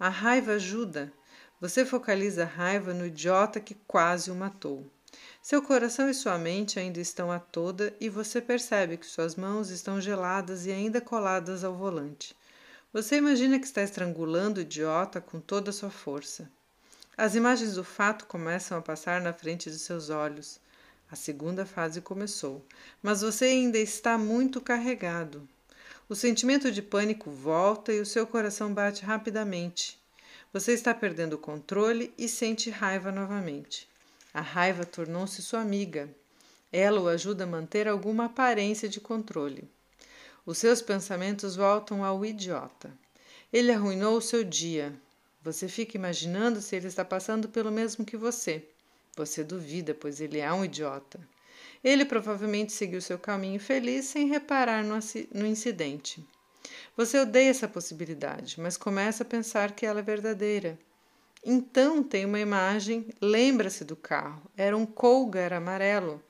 A 0.00 0.08
raiva 0.08 0.52
ajuda. 0.52 1.12
Você 1.60 1.84
focaliza 1.84 2.44
a 2.44 2.46
raiva 2.46 2.94
no 2.94 3.04
idiota 3.04 3.60
que 3.60 3.74
quase 3.86 4.30
o 4.30 4.34
matou. 4.34 4.90
Seu 5.42 5.60
coração 5.60 6.08
e 6.08 6.14
sua 6.14 6.38
mente 6.38 6.80
ainda 6.80 6.98
estão 6.98 7.30
a 7.30 7.38
toda 7.38 7.94
e 8.00 8.08
você 8.08 8.40
percebe 8.40 8.96
que 8.96 9.04
suas 9.04 9.36
mãos 9.36 9.68
estão 9.68 10.00
geladas 10.00 10.64
e 10.64 10.72
ainda 10.72 11.02
coladas 11.02 11.64
ao 11.64 11.74
volante. 11.74 12.34
Você 12.94 13.16
imagina 13.16 13.58
que 13.58 13.66
está 13.66 13.82
estrangulando 13.82 14.58
o 14.58 14.62
idiota 14.62 15.20
com 15.20 15.38
toda 15.38 15.68
a 15.68 15.72
sua 15.74 15.90
força. 15.90 16.50
As 17.14 17.34
imagens 17.34 17.74
do 17.74 17.84
fato 17.84 18.24
começam 18.24 18.78
a 18.78 18.82
passar 18.82 19.20
na 19.20 19.34
frente 19.34 19.70
de 19.70 19.78
seus 19.78 20.08
olhos. 20.08 20.58
A 21.10 21.14
segunda 21.14 21.66
fase 21.66 22.00
começou, 22.00 22.64
mas 23.02 23.20
você 23.20 23.44
ainda 23.44 23.76
está 23.76 24.16
muito 24.16 24.62
carregado. 24.62 25.46
O 26.10 26.16
sentimento 26.16 26.72
de 26.72 26.82
pânico 26.82 27.30
volta 27.30 27.92
e 27.92 28.00
o 28.00 28.04
seu 28.04 28.26
coração 28.26 28.74
bate 28.74 29.04
rapidamente. 29.04 29.96
Você 30.52 30.72
está 30.72 30.92
perdendo 30.92 31.34
o 31.34 31.38
controle 31.38 32.12
e 32.18 32.28
sente 32.28 32.68
raiva 32.68 33.12
novamente. 33.12 33.88
A 34.34 34.40
raiva 34.40 34.84
tornou-se 34.84 35.40
sua 35.40 35.60
amiga. 35.60 36.10
Ela 36.72 37.00
o 37.00 37.06
ajuda 37.06 37.44
a 37.44 37.46
manter 37.46 37.86
alguma 37.86 38.24
aparência 38.24 38.88
de 38.88 39.00
controle. 39.00 39.70
Os 40.44 40.58
seus 40.58 40.82
pensamentos 40.82 41.54
voltam 41.54 42.04
ao 42.04 42.26
idiota. 42.26 42.90
Ele 43.52 43.70
arruinou 43.70 44.16
o 44.16 44.20
seu 44.20 44.42
dia. 44.42 44.92
Você 45.44 45.68
fica 45.68 45.96
imaginando 45.96 46.60
se 46.60 46.74
ele 46.74 46.88
está 46.88 47.04
passando 47.04 47.48
pelo 47.48 47.70
mesmo 47.70 48.04
que 48.04 48.16
você. 48.16 48.66
Você 49.16 49.44
duvida, 49.44 49.94
pois 49.94 50.20
ele 50.20 50.40
é 50.40 50.52
um 50.52 50.64
idiota. 50.64 51.20
Ele 51.82 52.04
provavelmente 52.04 52.72
seguiu 52.72 53.00
seu 53.00 53.18
caminho 53.18 53.58
feliz 53.58 54.04
sem 54.04 54.28
reparar 54.28 54.84
no, 54.84 55.46
incidente. 55.46 56.24
Você 56.96 57.18
odeia 57.18 57.50
essa 57.50 57.66
possibilidade, 57.66 58.60
mas 58.60 58.76
começa 58.76 59.22
a 59.22 59.26
pensar 59.26 59.72
que 59.72 59.86
ela 59.86 60.00
é 60.00 60.02
verdadeira. 60.02 60.78
Então 61.42 62.02
tem 62.02 62.26
uma 62.26 62.38
imagem, 62.38 63.08
lembra-se 63.20 63.82
do 63.82 63.96
carro, 63.96 64.42
era 64.56 64.76
um 64.76 64.84
Cougar 64.84 65.54
amarelo. 65.54 66.22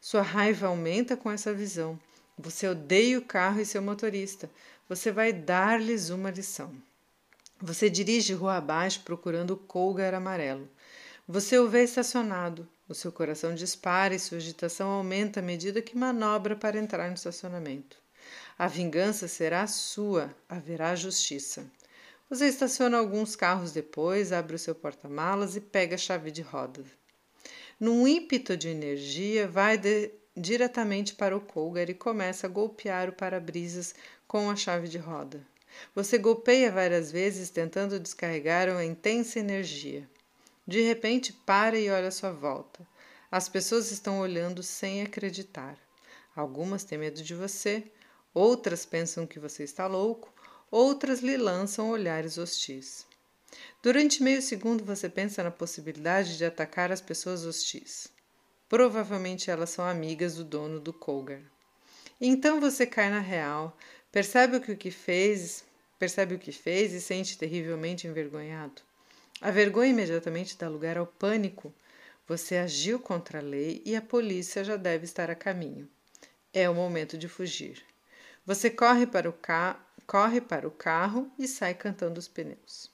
Sua 0.00 0.22
raiva 0.22 0.66
aumenta 0.66 1.16
com 1.16 1.30
essa 1.30 1.54
visão. 1.54 1.98
Você 2.36 2.66
odeia 2.66 3.18
o 3.18 3.24
carro 3.24 3.60
e 3.60 3.64
seu 3.64 3.80
motorista. 3.80 4.50
Você 4.88 5.12
vai 5.12 5.32
dar-lhes 5.32 6.10
uma 6.10 6.30
lição. 6.30 6.74
Você 7.60 7.88
dirige 7.88 8.34
rua 8.34 8.56
abaixo 8.56 9.00
procurando 9.04 9.52
o 9.52 9.56
Cougar 9.56 10.14
amarelo. 10.14 10.68
Você 11.26 11.58
o 11.58 11.68
vê 11.68 11.84
estacionado. 11.84 12.68
O 12.88 12.94
seu 12.94 13.10
coração 13.10 13.54
dispara 13.54 14.14
e 14.14 14.18
sua 14.18 14.38
agitação 14.38 14.88
aumenta 14.88 15.40
à 15.40 15.42
medida 15.42 15.82
que 15.82 15.96
manobra 15.96 16.54
para 16.54 16.78
entrar 16.78 17.08
no 17.08 17.14
estacionamento. 17.14 17.96
A 18.56 18.68
vingança 18.68 19.26
será 19.26 19.66
sua, 19.66 20.34
haverá 20.48 20.94
justiça. 20.94 21.66
Você 22.30 22.46
estaciona 22.46 22.98
alguns 22.98 23.34
carros 23.34 23.72
depois, 23.72 24.32
abre 24.32 24.56
o 24.56 24.58
seu 24.58 24.74
porta-malas 24.74 25.56
e 25.56 25.60
pega 25.60 25.96
a 25.96 25.98
chave 25.98 26.30
de 26.30 26.42
roda. 26.42 26.84
Num 27.78 28.06
ímpeto 28.06 28.56
de 28.56 28.68
energia, 28.68 29.46
vai 29.46 29.76
de 29.76 30.10
diretamente 30.36 31.14
para 31.14 31.36
o 31.36 31.40
Cougar 31.40 31.88
e 31.88 31.94
começa 31.94 32.46
a 32.46 32.50
golpear 32.50 33.08
o 33.08 33.12
para-brisas 33.12 33.94
com 34.28 34.50
a 34.50 34.56
chave 34.56 34.86
de 34.86 34.98
roda. 34.98 35.40
Você 35.94 36.18
golpeia 36.18 36.70
várias 36.70 37.10
vezes 37.10 37.50
tentando 37.50 37.98
descarregar 37.98 38.68
uma 38.68 38.84
intensa 38.84 39.38
energia. 39.38 40.08
De 40.66 40.80
repente, 40.80 41.32
para 41.32 41.78
e 41.78 41.88
olha 41.88 42.08
à 42.08 42.10
sua 42.10 42.32
volta. 42.32 42.86
As 43.30 43.48
pessoas 43.48 43.92
estão 43.92 44.18
olhando 44.18 44.62
sem 44.62 45.02
acreditar. 45.02 45.78
Algumas 46.34 46.84
têm 46.84 46.98
medo 46.98 47.22
de 47.22 47.34
você, 47.34 47.84
outras 48.34 48.84
pensam 48.84 49.26
que 49.26 49.38
você 49.38 49.62
está 49.62 49.86
louco, 49.86 50.32
outras 50.70 51.20
lhe 51.20 51.36
lançam 51.36 51.90
olhares 51.90 52.36
hostis. 52.36 53.06
Durante 53.82 54.22
meio 54.22 54.42
segundo 54.42 54.84
você 54.84 55.08
pensa 55.08 55.42
na 55.42 55.50
possibilidade 55.50 56.36
de 56.36 56.44
atacar 56.44 56.90
as 56.90 57.00
pessoas 57.00 57.44
hostis. 57.44 58.08
Provavelmente 58.68 59.50
elas 59.50 59.70
são 59.70 59.84
amigas 59.84 60.34
do 60.34 60.44
dono 60.44 60.80
do 60.80 60.92
Colgar. 60.92 61.42
Então 62.20 62.60
você 62.60 62.84
cai 62.84 63.08
na 63.08 63.20
real, 63.20 63.76
percebe 64.10 64.56
o 64.56 64.60
que, 64.60 64.90
fez, 64.90 65.64
percebe 65.98 66.34
o 66.34 66.38
que 66.38 66.50
fez 66.50 66.92
e 66.92 67.00
sente 67.00 67.38
terrivelmente 67.38 68.06
envergonhado. 68.06 68.82
A 69.40 69.50
vergonha 69.50 69.90
imediatamente 69.90 70.56
dá 70.56 70.68
lugar 70.68 70.96
ao 70.96 71.06
pânico. 71.06 71.72
Você 72.26 72.56
agiu 72.56 72.98
contra 72.98 73.38
a 73.38 73.42
lei 73.42 73.82
e 73.84 73.94
a 73.94 74.00
polícia 74.00 74.64
já 74.64 74.76
deve 74.76 75.04
estar 75.04 75.30
a 75.30 75.34
caminho. 75.34 75.88
É 76.52 76.68
o 76.70 76.74
momento 76.74 77.18
de 77.18 77.28
fugir. 77.28 77.84
Você 78.46 78.70
corre 78.70 79.06
para 79.06 79.28
o, 79.28 79.32
ca 79.32 79.78
corre 80.06 80.40
para 80.40 80.66
o 80.66 80.70
carro 80.70 81.30
e 81.38 81.46
sai 81.46 81.74
cantando 81.74 82.18
os 82.18 82.28
pneus. 82.28 82.90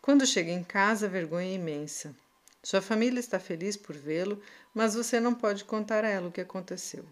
Quando 0.00 0.26
chega 0.26 0.50
em 0.50 0.62
casa, 0.62 1.06
a 1.06 1.08
vergonha 1.08 1.48
é 1.48 1.54
imensa. 1.54 2.14
Sua 2.62 2.80
família 2.80 3.18
está 3.18 3.40
feliz 3.40 3.76
por 3.76 3.96
vê-lo, 3.96 4.40
mas 4.72 4.94
você 4.94 5.18
não 5.18 5.34
pode 5.34 5.64
contar 5.64 6.04
a 6.04 6.08
ela 6.08 6.28
o 6.28 6.32
que 6.32 6.40
aconteceu. 6.40 7.04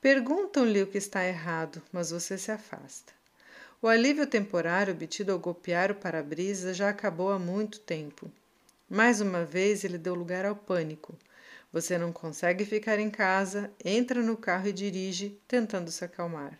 Perguntam-lhe 0.00 0.82
o 0.82 0.86
que 0.86 0.98
está 0.98 1.24
errado, 1.24 1.80
mas 1.92 2.10
você 2.10 2.36
se 2.36 2.50
afasta. 2.50 3.12
O 3.84 3.86
alívio 3.86 4.26
temporário 4.26 4.94
obtido 4.94 5.30
ao 5.30 5.38
golpear 5.38 5.90
o 5.90 5.94
para-brisa 5.94 6.72
já 6.72 6.88
acabou 6.88 7.30
há 7.30 7.38
muito 7.38 7.78
tempo. 7.80 8.32
Mais 8.88 9.20
uma 9.20 9.44
vez 9.44 9.84
ele 9.84 9.98
deu 9.98 10.14
lugar 10.14 10.46
ao 10.46 10.56
pânico. 10.56 11.14
Você 11.70 11.98
não 11.98 12.10
consegue 12.10 12.64
ficar 12.64 12.98
em 12.98 13.10
casa, 13.10 13.70
entra 13.84 14.22
no 14.22 14.38
carro 14.38 14.68
e 14.68 14.72
dirige, 14.72 15.38
tentando 15.46 15.90
se 15.90 16.02
acalmar. 16.02 16.58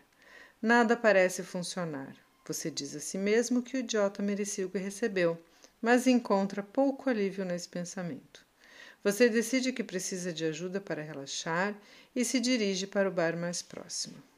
Nada 0.61 0.95
parece 0.95 1.41
funcionar. 1.41 2.15
Você 2.45 2.69
diz 2.69 2.95
a 2.95 2.99
si 2.99 3.17
mesmo 3.17 3.63
que 3.63 3.75
o 3.75 3.79
idiota 3.79 4.21
merecia 4.21 4.67
o 4.67 4.69
que 4.69 4.77
recebeu 4.77 5.35
mas 5.81 6.05
encontra 6.05 6.61
pouco 6.61 7.09
alívio 7.09 7.43
nesse 7.43 7.67
pensamento. 7.67 8.45
Você 9.03 9.29
decide 9.29 9.73
que 9.73 9.83
precisa 9.83 10.31
de 10.31 10.45
ajuda 10.45 10.79
para 10.79 11.01
relaxar 11.01 11.73
e 12.15 12.23
se 12.23 12.39
dirige 12.39 12.85
para 12.85 13.09
o 13.09 13.11
bar 13.11 13.35
mais 13.35 13.63
próximo. 13.63 14.34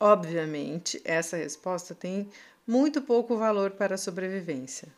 Obviamente, 0.00 1.00
essa 1.04 1.36
resposta 1.36 1.94
tem 1.94 2.28
muito 2.66 3.02
pouco 3.02 3.36
valor 3.36 3.72
para 3.72 3.94
a 3.94 3.98
sobrevivência. 3.98 4.88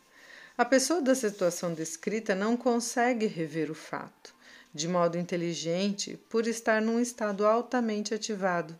A 0.57 0.65
pessoa 0.65 1.01
da 1.01 1.15
situação 1.15 1.73
descrita 1.73 2.35
não 2.35 2.55
consegue 2.55 3.25
rever 3.25 3.71
o 3.71 3.75
fato 3.75 4.33
de 4.73 4.87
modo 4.87 5.17
inteligente 5.17 6.17
por 6.29 6.47
estar 6.47 6.81
num 6.81 6.99
estado 6.99 7.45
altamente 7.45 8.13
ativado. 8.13 8.77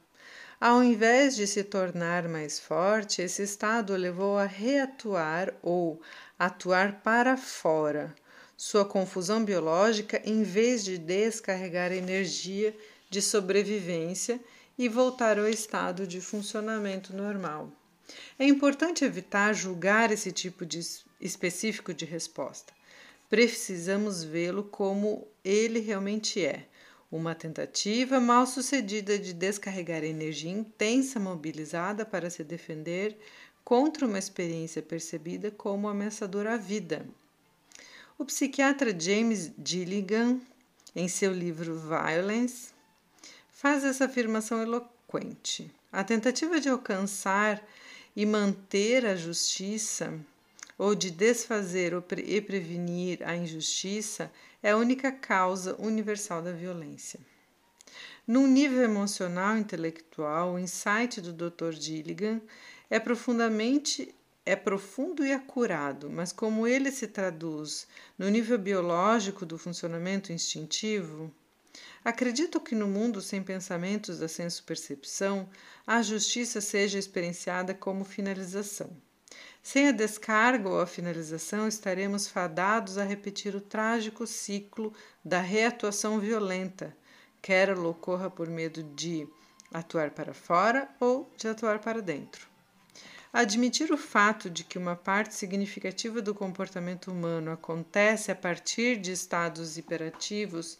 Ao 0.60 0.84
invés 0.84 1.36
de 1.36 1.48
se 1.48 1.64
tornar 1.64 2.28
mais 2.30 2.60
forte, 2.60 3.22
esse 3.22 3.42
estado 3.42 3.96
levou 3.96 4.38
a 4.38 4.46
reatuar 4.46 5.54
ou 5.62 6.00
atuar 6.38 7.02
para 7.02 7.36
fora 7.36 8.14
sua 8.56 8.86
confusão 8.86 9.44
biológica 9.44 10.22
em 10.24 10.44
vez 10.44 10.84
de 10.84 11.00
descarregar 11.00 11.92
energia 11.92 12.76
de 13.10 13.20
sobrevivência 13.22 14.40
e 14.78 14.88
voltar 14.90 15.38
ao 15.38 15.48
estado 15.48 16.08
de 16.08 16.22
funcionamento 16.22 17.16
normal. 17.16 17.72
É 18.38 18.46
importante 18.46 19.06
evitar 19.06 19.54
julgar 19.54 20.12
esse 20.12 20.32
tipo 20.32 20.66
de 20.66 20.80
específico 21.20 21.94
de 21.94 22.06
resposta. 22.06 22.74
Precisamos 23.30 24.24
vê-lo 24.24 24.64
como 24.64 25.28
ele 25.44 25.80
realmente 25.80 26.44
é, 26.46 26.68
uma 27.12 27.34
tentativa 27.36 28.20
mal 28.20 28.46
sucedida 28.46 29.18
de 29.18 29.34
descarregar 29.34 30.04
energia 30.04 30.52
intensa 30.52 31.20
mobilizada 31.20 32.06
para 32.06 32.30
se 32.30 32.44
defender 32.44 33.18
contra 33.64 34.06
uma 34.06 34.20
experiência 34.20 34.82
percebida 34.82 35.52
como 35.52 35.88
ameaçadora 35.88 36.56
à 36.56 36.58
vida. 36.58 37.06
O 38.18 38.26
psiquiatra 38.26 38.98
James 38.98 39.52
Gilligan, 39.64 40.40
em 40.96 41.08
seu 41.08 41.34
livro 41.34 41.80
Violence, 41.80 42.74
faz 43.62 43.84
essa 43.84 44.06
afirmação 44.06 44.60
eloquente. 44.60 45.72
A 45.92 46.04
tentativa 46.04 46.60
de 46.60 46.68
alcançar 46.68 47.64
e 48.16 48.26
manter 48.26 49.06
a 49.06 49.16
justiça 49.16 50.20
ou 50.80 50.96
de 50.96 51.12
desfazer 51.12 51.94
e 52.26 52.42
prevenir 52.42 53.20
a 53.24 53.36
injustiça 53.36 54.32
é 54.64 54.72
a 54.72 54.78
única 54.78 55.12
causa 55.12 55.76
universal 55.78 56.42
da 56.42 56.52
violência. 56.52 57.20
Num 58.26 58.48
nível 58.48 58.82
emocional 58.82 59.56
e 59.56 59.60
intelectual, 59.60 60.54
o 60.54 60.60
insight 60.60 61.22
do 61.22 61.32
Dr. 61.32 61.74
Gilligan 61.74 62.42
é 62.90 63.00
profundamente 63.00 64.12
é 64.44 64.56
profundo 64.56 65.24
e 65.24 65.32
acurado, 65.32 66.10
mas 66.10 66.34
como 66.34 66.66
ele 66.66 66.92
se 66.92 67.08
traduz 67.08 67.88
no 68.18 68.28
nível 68.28 68.58
biológico 68.58 69.46
do 69.46 69.56
funcionamento 69.56 70.34
instintivo, 70.34 71.32
acredito 72.04 72.60
que 72.60 72.76
no 72.76 72.88
mundo 72.88 73.22
sem 73.22 73.42
pensamentos 73.42 74.20
da 74.20 74.28
senso-percepção, 74.28 75.50
a 75.86 76.02
justiça 76.02 76.62
seja 76.62 76.98
experienciada 76.98 77.74
como 77.74 78.04
finalização. 78.04 78.90
Sem 79.64 79.88
a 79.88 79.92
descarga 79.92 80.68
ou 80.68 80.82
a 80.82 80.88
finalização, 80.88 81.68
estaremos 81.68 82.28
fadados 82.28 82.98
a 82.98 83.04
repetir 83.04 83.56
o 83.56 83.62
trágico 83.62 84.26
ciclo 84.26 84.94
da 85.24 85.40
reatuação 85.40 86.20
violenta, 86.20 86.96
quer 87.42 87.70
ela 87.70 87.88
ocorra 87.88 88.30
por 88.30 88.48
medo 88.50 88.82
de 88.84 89.28
atuar 89.72 90.12
para 90.12 90.34
fora 90.34 90.90
ou 91.00 91.32
de 91.38 91.48
atuar 91.48 91.80
para 91.80 92.02
dentro. 92.02 92.48
Admitir 93.32 93.94
o 93.94 93.98
fato 93.98 94.50
de 94.50 94.64
que 94.64 94.78
uma 94.78 94.96
parte 94.96 95.34
significativa 95.36 96.22
do 96.22 96.36
comportamento 96.36 97.12
humano 97.12 97.52
acontece 97.52 98.30
a 98.30 98.36
partir 98.36 98.98
de 98.98 99.14
estados 99.14 99.78
hiperativos, 99.78 100.78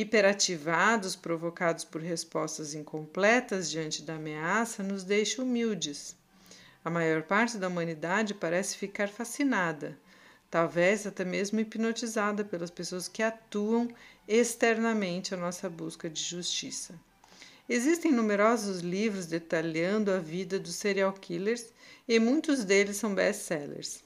hiperativados 0.00 1.14
provocados 1.14 1.84
por 1.84 2.00
respostas 2.00 2.72
incompletas 2.72 3.70
diante 3.70 4.00
da 4.02 4.14
ameaça 4.14 4.82
nos 4.82 5.04
deixa 5.04 5.42
humildes. 5.42 6.16
A 6.82 6.88
maior 6.88 7.22
parte 7.22 7.58
da 7.58 7.68
humanidade 7.68 8.32
parece 8.32 8.78
ficar 8.78 9.10
fascinada, 9.10 9.98
talvez 10.50 11.06
até 11.06 11.22
mesmo 11.22 11.60
hipnotizada 11.60 12.42
pelas 12.42 12.70
pessoas 12.70 13.08
que 13.08 13.22
atuam 13.22 13.88
externamente 14.26 15.34
a 15.34 15.36
nossa 15.36 15.68
busca 15.68 16.08
de 16.08 16.22
justiça. 16.22 16.94
Existem 17.68 18.10
numerosos 18.10 18.80
livros 18.80 19.26
detalhando 19.26 20.10
a 20.10 20.18
vida 20.18 20.58
dos 20.58 20.76
serial 20.76 21.12
killers 21.12 21.66
e 22.08 22.18
muitos 22.18 22.64
deles 22.64 22.96
são 22.96 23.14
best-sellers. 23.14 24.02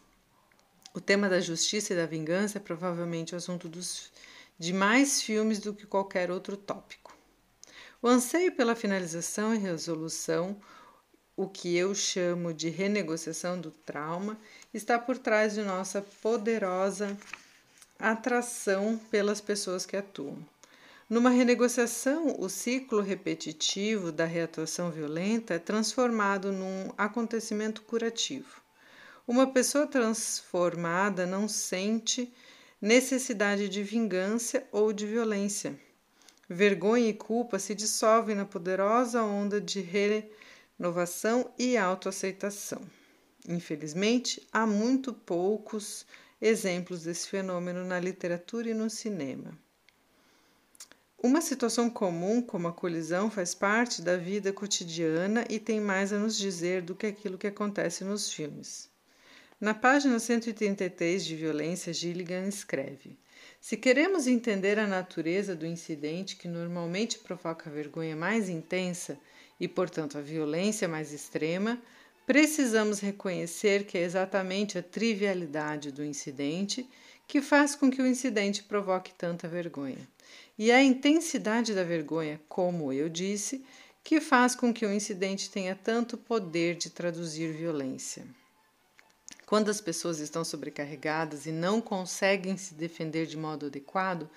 O 0.93 1.01
tema 1.01 1.29
da 1.29 1.41
justiça 1.41 1.93
e 1.93 1.97
da 1.97 2.05
vingança 2.05 2.59
é 2.59 2.61
provavelmente 2.61 3.33
o 3.33 3.37
assunto 3.37 3.69
dos, 3.69 4.11
de 4.59 4.73
mais 4.73 5.21
filmes 5.21 5.59
do 5.59 5.75
que 5.75 5.87
qualquer 5.87 6.31
outro 6.31 6.57
tópico. 6.57 7.17
O 8.01 8.09
anseio 8.09 8.53
pela 8.53 8.77
finalização 8.77 9.55
e 9.55 9.59
resolução, 9.59 10.61
o 11.37 11.49
que 11.49 11.77
eu 11.77 11.95
chamo 11.95 12.53
de 12.53 12.69
renegociação 12.69 13.61
do 13.61 13.71
trauma, 13.71 14.39
está 14.73 14.99
por 14.99 15.19
trás 15.19 15.55
de 15.55 15.63
nossa 15.63 16.03
poderosa 16.23 17.17
atração 17.99 19.01
pelas 19.11 19.41
pessoas 19.41 19.87
que 19.87 19.97
atuam. 19.97 20.39
Numa 21.09 21.31
renegociação, 21.31 22.37
o 22.39 22.49
ciclo 22.49 23.01
repetitivo 23.01 24.11
da 24.11 24.25
reatuação 24.25 24.91
violenta 24.91 25.55
é 25.55 25.59
transformado 25.59 26.51
num 26.51 26.93
acontecimento 26.97 27.83
curativo. 27.83 28.63
Uma 29.27 29.47
pessoa 29.47 29.87
transformada 29.87 31.27
não 31.27 31.49
sente 31.49 32.33
necessidade 32.85 33.67
de 33.67 33.83
vingança 33.83 34.63
ou 34.71 34.93
de 34.93 35.07
violência. 35.07 35.75
Vergonha 36.47 37.09
e 37.09 37.15
culpa 37.15 37.59
se 37.59 37.75
dissolvem 37.75 38.37
na 38.37 38.45
poderosa 38.45 39.23
onda 39.23 39.59
de 39.59 39.81
renovação 39.81 41.51
e 41.59 41.79
autoaceitação. 41.79 42.83
Infelizmente, 43.49 44.47
há 44.53 44.67
muito 44.67 45.15
poucos 45.15 46.05
exemplos 46.39 47.05
desse 47.05 47.27
fenômeno 47.27 47.87
na 47.87 47.99
literatura 47.99 48.69
e 48.69 48.75
no 48.75 48.91
cinema. 48.91 49.59
Uma 51.17 51.41
situação 51.41 51.89
comum, 51.89 52.43
como 52.43 52.69
a 52.69 52.73
colisão, 52.73 53.31
faz 53.31 53.55
parte 53.55 54.03
da 54.03 54.19
vida 54.19 54.53
cotidiana 54.53 55.47
e 55.49 55.59
tem 55.59 55.81
mais 55.81 56.13
a 56.13 56.19
nos 56.19 56.37
dizer 56.37 56.83
do 56.83 56.95
que 56.95 57.07
aquilo 57.07 57.39
que 57.39 57.47
acontece 57.47 58.05
nos 58.05 58.31
filmes. 58.31 58.93
Na 59.61 59.73
página 59.73 60.19
133 60.19 61.25
de 61.25 61.37
Violência, 61.37 61.93
Gilligan 61.93 62.49
escreve: 62.49 63.17
Se 63.61 63.77
queremos 63.77 64.27
entender 64.27 64.81
a 64.81 64.87
natureza 64.87 65.55
do 65.55 65.65
incidente 65.65 66.35
que 66.35 66.49
normalmente 66.49 67.21
provoca 67.21 67.71
a 67.71 67.73
vergonha 67.73 68.17
mais 68.17 68.49
intensa 68.49 69.17
e, 69.61 69.69
portanto, 69.69 70.19
a 70.19 70.21
violência 70.21 70.89
mais 70.89 71.13
extrema, 71.13 71.81
precisamos 72.27 72.99
reconhecer 72.99 73.85
que 73.85 73.97
é 73.97 74.03
exatamente 74.03 74.77
a 74.77 74.83
trivialidade 74.83 75.93
do 75.93 76.05
incidente 76.05 76.85
que 77.29 77.41
faz 77.41 77.77
com 77.77 77.89
que 77.91 78.03
o 78.03 78.07
incidente 78.07 78.65
provoque 78.65 79.15
tanta 79.15 79.47
vergonha 79.47 80.09
e 80.59 80.73
a 80.73 80.83
intensidade 80.83 81.75
da 81.75 81.85
vergonha, 81.85 82.41
como 82.49 82.93
eu 82.93 83.09
disse, 83.09 83.65
que 84.03 84.21
faz 84.21 84.55
com 84.55 84.75
que 84.75 84.85
o 84.85 84.93
incidente 84.93 85.49
tenha 85.49 85.75
tanto 85.77 86.19
poder 86.19 86.75
de 86.75 86.91
traduzir 86.91 87.53
violência. 87.53 88.25
Quando 89.55 89.71
as 89.71 89.81
pessoas 89.81 90.19
estão 90.19 90.45
sobrecarregadas 90.45 91.47
e 91.47 91.53
não 91.53 91.81
conseguem 91.81 92.57
se 92.57 92.75
defender 92.75 93.25
de 93.25 93.37
modo 93.37 93.67
adequado, 93.67 94.29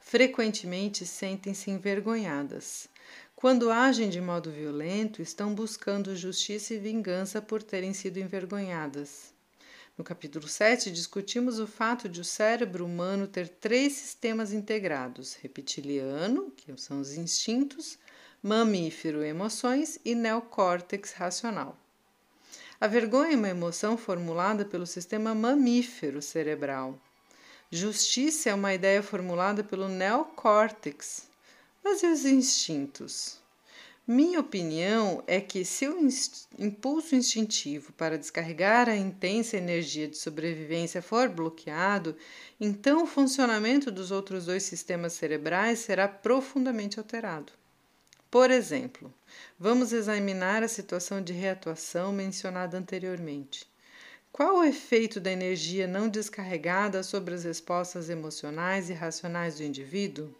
frequentemente 0.00 1.06
sentem-se 1.06 1.70
envergonhadas. 1.70 2.88
Quando 3.36 3.70
agem 3.70 4.10
de 4.10 4.20
modo 4.20 4.50
violento, 4.50 5.22
estão 5.22 5.54
buscando 5.54 6.16
justiça 6.16 6.74
e 6.74 6.78
vingança 6.78 7.40
por 7.40 7.62
terem 7.62 7.94
sido 7.94 8.18
envergonhadas. 8.18 9.32
No 9.96 10.02
capítulo 10.02 10.48
7, 10.48 10.90
discutimos 10.90 11.60
o 11.60 11.68
fato 11.68 12.08
de 12.08 12.20
o 12.20 12.24
cérebro 12.24 12.84
humano 12.84 13.28
ter 13.28 13.46
três 13.48 13.92
sistemas 13.92 14.52
integrados: 14.52 15.34
reptiliano, 15.34 16.50
que 16.50 16.76
são 16.78 17.00
os 17.00 17.16
instintos, 17.16 17.96
mamífero, 18.42 19.22
emoções, 19.22 20.00
e 20.04 20.16
neocórtex 20.16 21.12
racional. 21.12 21.83
A 22.84 22.86
vergonha 22.86 23.32
é 23.32 23.36
uma 23.36 23.48
emoção 23.48 23.96
formulada 23.96 24.62
pelo 24.62 24.86
sistema 24.86 25.34
mamífero 25.34 26.20
cerebral. 26.20 27.00
Justiça 27.70 28.50
é 28.50 28.54
uma 28.54 28.74
ideia 28.74 29.02
formulada 29.02 29.64
pelo 29.64 29.88
neocórtex. 29.88 31.26
Mas 31.82 32.02
e 32.02 32.06
os 32.06 32.26
instintos? 32.26 33.38
Minha 34.06 34.38
opinião 34.38 35.24
é 35.26 35.40
que 35.40 35.64
se 35.64 35.88
o 35.88 35.98
impulso 36.58 37.14
instintivo 37.14 37.90
para 37.94 38.18
descarregar 38.18 38.86
a 38.86 38.94
intensa 38.94 39.56
energia 39.56 40.06
de 40.06 40.18
sobrevivência 40.18 41.00
for 41.00 41.30
bloqueado, 41.30 42.14
então 42.60 43.04
o 43.04 43.06
funcionamento 43.06 43.90
dos 43.90 44.10
outros 44.10 44.44
dois 44.44 44.62
sistemas 44.62 45.14
cerebrais 45.14 45.78
será 45.78 46.06
profundamente 46.06 46.98
alterado. 46.98 47.50
Por 48.34 48.50
exemplo, 48.50 49.14
vamos 49.56 49.92
examinar 49.92 50.64
a 50.64 50.66
situação 50.66 51.22
de 51.22 51.32
reatuação 51.32 52.12
mencionada 52.12 52.76
anteriormente. 52.76 53.64
Qual 54.32 54.56
o 54.56 54.64
efeito 54.64 55.20
da 55.20 55.30
energia 55.30 55.86
não 55.86 56.08
descarregada 56.08 57.04
sobre 57.04 57.32
as 57.32 57.44
respostas 57.44 58.10
emocionais 58.10 58.90
e 58.90 58.92
racionais 58.92 59.58
do 59.58 59.62
indivíduo? 59.62 60.34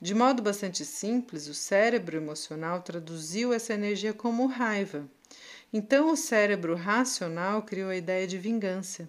De 0.00 0.14
modo 0.14 0.42
bastante 0.42 0.86
simples, 0.86 1.48
o 1.48 1.54
cérebro 1.54 2.16
emocional 2.16 2.80
traduziu 2.80 3.52
essa 3.52 3.74
energia 3.74 4.14
como 4.14 4.46
raiva. 4.46 5.06
Então, 5.70 6.10
o 6.10 6.16
cérebro 6.16 6.74
racional 6.74 7.60
criou 7.60 7.90
a 7.90 7.96
ideia 7.96 8.26
de 8.26 8.38
vingança. 8.38 9.06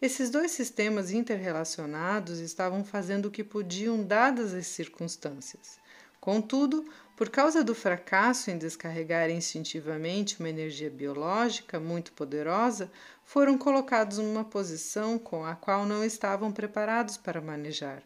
Esses 0.00 0.30
dois 0.30 0.50
sistemas 0.50 1.10
interrelacionados 1.10 2.38
estavam 2.38 2.82
fazendo 2.82 3.26
o 3.26 3.30
que 3.30 3.44
podiam, 3.44 4.02
dadas 4.02 4.54
as 4.54 4.66
circunstâncias. 4.66 5.84
Contudo, 6.24 6.90
por 7.16 7.28
causa 7.30 7.62
do 7.62 7.74
fracasso 7.74 8.50
em 8.50 8.58
descarregar 8.58 9.30
instintivamente 9.30 10.38
uma 10.40 10.48
energia 10.48 10.90
biológica 10.90 11.78
muito 11.78 12.12
poderosa, 12.12 12.90
foram 13.24 13.56
colocados 13.56 14.18
numa 14.18 14.44
posição 14.44 15.18
com 15.18 15.44
a 15.44 15.54
qual 15.54 15.86
não 15.86 16.04
estavam 16.04 16.52
preparados 16.52 17.16
para 17.16 17.40
manejar 17.40 18.02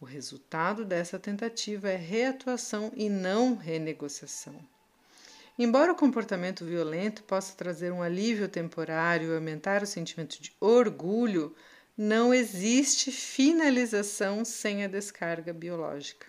o 0.00 0.04
resultado 0.04 0.84
dessa 0.84 1.18
tentativa 1.18 1.88
é 1.88 1.96
reatuação 1.96 2.92
e 2.94 3.08
não 3.08 3.56
renegociação. 3.56 4.54
Embora 5.58 5.92
o 5.92 5.96
comportamento 5.96 6.66
violento 6.66 7.22
possa 7.22 7.56
trazer 7.56 7.90
um 7.90 8.02
alívio 8.02 8.46
temporário 8.46 9.32
e 9.32 9.34
aumentar 9.34 9.82
o 9.82 9.86
sentimento 9.86 10.40
de 10.40 10.52
orgulho, 10.60 11.54
não 11.96 12.34
existe 12.34 13.10
finalização 13.10 14.44
sem 14.44 14.84
a 14.84 14.88
descarga 14.88 15.52
biológica. 15.54 16.26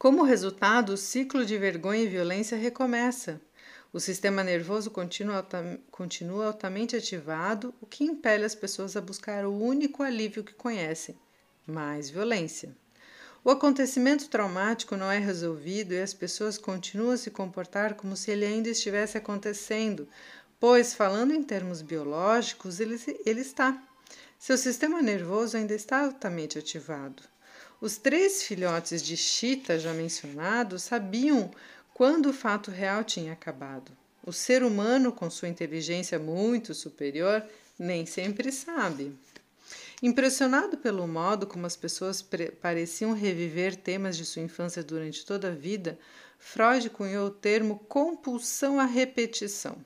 Como 0.00 0.22
resultado, 0.22 0.94
o 0.94 0.96
ciclo 0.96 1.44
de 1.44 1.58
vergonha 1.58 2.02
e 2.02 2.08
violência 2.08 2.56
recomeça. 2.56 3.38
O 3.92 4.00
sistema 4.00 4.42
nervoso 4.42 4.90
continua, 4.90 5.46
continua 5.90 6.46
altamente 6.46 6.96
ativado, 6.96 7.74
o 7.82 7.86
que 7.86 8.04
impele 8.04 8.46
as 8.46 8.54
pessoas 8.54 8.96
a 8.96 9.00
buscar 9.02 9.44
o 9.44 9.54
único 9.54 10.02
alívio 10.02 10.42
que 10.42 10.54
conhecem, 10.54 11.14
mais 11.66 12.08
violência. 12.08 12.74
O 13.44 13.50
acontecimento 13.50 14.30
traumático 14.30 14.96
não 14.96 15.12
é 15.12 15.18
resolvido 15.18 15.92
e 15.92 16.00
as 16.00 16.14
pessoas 16.14 16.56
continuam 16.56 17.10
a 17.10 17.18
se 17.18 17.30
comportar 17.30 17.92
como 17.92 18.16
se 18.16 18.30
ele 18.30 18.46
ainda 18.46 18.70
estivesse 18.70 19.18
acontecendo, 19.18 20.08
pois, 20.58 20.94
falando 20.94 21.34
em 21.34 21.42
termos 21.42 21.82
biológicos, 21.82 22.80
ele, 22.80 22.98
ele 23.26 23.42
está. 23.42 23.86
Seu 24.38 24.56
sistema 24.56 25.02
nervoso 25.02 25.58
ainda 25.58 25.74
está 25.74 26.06
altamente 26.06 26.58
ativado. 26.58 27.22
Os 27.80 27.96
três 27.96 28.42
filhotes 28.42 29.02
de 29.02 29.16
Chita 29.16 29.78
já 29.78 29.94
mencionados 29.94 30.82
sabiam 30.82 31.50
quando 31.94 32.26
o 32.26 32.32
fato 32.32 32.70
real 32.70 33.02
tinha 33.02 33.32
acabado. 33.32 33.90
O 34.22 34.34
ser 34.34 34.62
humano, 34.62 35.10
com 35.10 35.30
sua 35.30 35.48
inteligência 35.48 36.18
muito 36.18 36.74
superior, 36.74 37.42
nem 37.78 38.04
sempre 38.04 38.52
sabe. 38.52 39.16
Impressionado 40.02 40.76
pelo 40.76 41.08
modo 41.08 41.46
como 41.46 41.64
as 41.64 41.74
pessoas 41.74 42.22
pareciam 42.60 43.14
reviver 43.14 43.74
temas 43.74 44.14
de 44.14 44.26
sua 44.26 44.42
infância 44.42 44.82
durante 44.82 45.24
toda 45.24 45.48
a 45.48 45.54
vida, 45.54 45.98
Freud 46.38 46.90
cunhou 46.90 47.28
o 47.28 47.30
termo 47.30 47.78
compulsão 47.88 48.78
à 48.78 48.84
repetição 48.84 49.78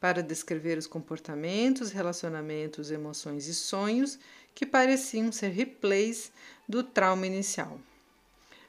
para 0.00 0.22
descrever 0.22 0.78
os 0.78 0.86
comportamentos, 0.86 1.90
relacionamentos, 1.90 2.90
emoções 2.90 3.46
e 3.48 3.54
sonhos 3.54 4.18
que 4.54 4.64
pareciam 4.64 5.32
ser 5.32 5.48
replays 5.48 6.30
do 6.68 6.82
trauma 6.82 7.26
inicial. 7.26 7.78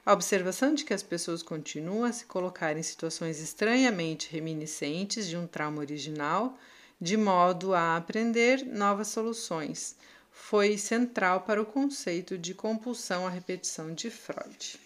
A 0.04 0.12
observação 0.12 0.74
de 0.74 0.84
que 0.84 0.94
as 0.94 1.02
pessoas 1.02 1.42
continuam 1.42 2.04
a 2.04 2.12
se 2.12 2.26
colocar 2.26 2.76
em 2.76 2.82
situações 2.82 3.40
estranhamente 3.40 4.30
reminiscentes 4.30 5.26
de 5.26 5.36
um 5.36 5.46
trauma 5.46 5.80
original, 5.80 6.58
de 7.00 7.16
modo 7.16 7.74
a 7.74 7.96
aprender 7.96 8.64
novas 8.64 9.08
soluções, 9.08 9.96
foi 10.30 10.78
central 10.78 11.40
para 11.40 11.60
o 11.60 11.66
conceito 11.66 12.38
de 12.38 12.54
compulsão 12.54 13.26
à 13.26 13.30
repetição 13.30 13.92
de 13.92 14.10
Freud. 14.10 14.78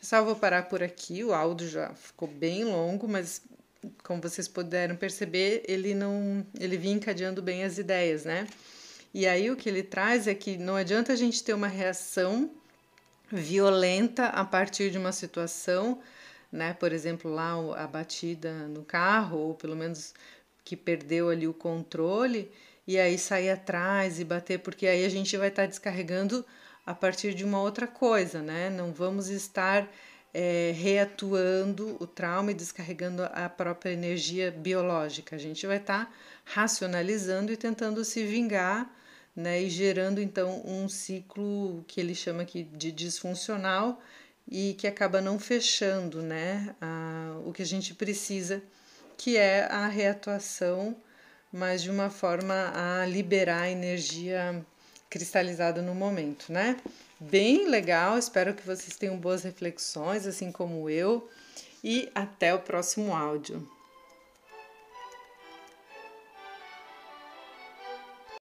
Pessoal, 0.00 0.24
vou 0.24 0.36
parar 0.36 0.64
por 0.68 0.82
aqui. 0.82 1.22
O 1.22 1.32
áudio 1.32 1.68
já 1.68 1.94
ficou 1.94 2.26
bem 2.26 2.64
longo, 2.64 3.06
mas 3.06 3.42
como 4.02 4.20
vocês 4.20 4.48
puderam 4.48 4.96
perceber, 4.96 5.62
ele 5.68 5.94
não, 5.94 6.44
ele 6.58 6.76
vinha 6.76 6.94
encadeando 6.94 7.40
bem 7.40 7.64
as 7.64 7.78
ideias, 7.78 8.24
né? 8.24 8.46
E 9.14 9.28
aí 9.28 9.48
o 9.48 9.56
que 9.56 9.68
ele 9.68 9.84
traz 9.84 10.26
é 10.26 10.34
que 10.34 10.58
não 10.58 10.74
adianta 10.74 11.12
a 11.12 11.16
gente 11.16 11.42
ter 11.44 11.54
uma 11.54 11.68
reação 11.68 12.50
violenta 13.30 14.26
a 14.26 14.44
partir 14.44 14.90
de 14.90 14.98
uma 14.98 15.12
situação, 15.12 16.00
né? 16.50 16.74
Por 16.74 16.92
exemplo, 16.92 17.32
lá 17.32 17.52
a 17.76 17.86
batida 17.86 18.52
no 18.68 18.84
carro, 18.84 19.38
ou 19.38 19.54
pelo 19.54 19.76
menos 19.76 20.12
que 20.64 20.76
perdeu 20.76 21.28
ali 21.28 21.46
o 21.46 21.54
controle, 21.54 22.50
e 22.86 22.98
aí 22.98 23.16
sair 23.16 23.50
atrás 23.50 24.18
e 24.18 24.24
bater, 24.24 24.58
porque 24.58 24.86
aí 24.86 25.04
a 25.04 25.08
gente 25.08 25.36
vai 25.36 25.48
estar 25.48 25.66
descarregando 25.66 26.44
a 26.84 26.92
partir 26.92 27.34
de 27.34 27.44
uma 27.44 27.60
outra 27.60 27.86
coisa, 27.86 28.42
né? 28.42 28.68
Não 28.68 28.92
vamos 28.92 29.28
estar 29.28 29.88
é, 30.34 30.72
reatuando 30.74 31.96
o 32.00 32.06
trauma 32.06 32.50
e 32.50 32.54
descarregando 32.54 33.22
a 33.32 33.48
própria 33.48 33.92
energia 33.92 34.50
biológica. 34.50 35.36
A 35.36 35.38
gente 35.38 35.66
vai 35.66 35.76
estar 35.76 36.12
racionalizando 36.44 37.52
e 37.52 37.56
tentando 37.56 38.04
se 38.04 38.24
vingar, 38.24 38.90
né? 39.34 39.62
E 39.62 39.70
gerando 39.70 40.20
então 40.20 40.62
um 40.64 40.88
ciclo 40.88 41.84
que 41.86 42.00
ele 42.00 42.14
chama 42.14 42.42
aqui 42.42 42.64
de 42.64 42.92
disfuncional 42.92 44.00
e 44.50 44.74
que 44.74 44.86
acaba 44.86 45.20
não 45.20 45.38
fechando, 45.38 46.22
né? 46.22 46.74
A, 46.80 47.36
o 47.44 47.52
que 47.52 47.62
a 47.62 47.66
gente 47.66 47.94
precisa, 47.94 48.62
que 49.16 49.36
é 49.36 49.64
a 49.70 49.86
reatuação 49.88 50.96
mas 51.54 51.84
de 51.84 51.90
uma 51.90 52.10
forma 52.10 52.72
a 52.74 53.06
liberar 53.06 53.62
a 53.62 53.70
energia 53.70 54.66
cristalizada 55.08 55.80
no 55.80 55.94
momento, 55.94 56.52
né? 56.52 56.76
Bem 57.20 57.68
legal, 57.68 58.18
espero 58.18 58.54
que 58.54 58.66
vocês 58.66 58.96
tenham 58.96 59.16
boas 59.16 59.44
reflexões, 59.44 60.26
assim 60.26 60.50
como 60.50 60.90
eu, 60.90 61.30
e 61.82 62.10
até 62.12 62.52
o 62.52 62.58
próximo 62.58 63.14
áudio. 63.14 63.64